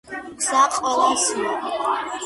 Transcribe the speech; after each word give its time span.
გზა 0.45 0.63
ყველასია 0.77 1.57